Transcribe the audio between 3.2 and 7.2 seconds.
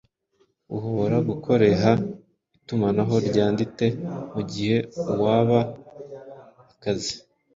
ryandite mugihe uaba akazi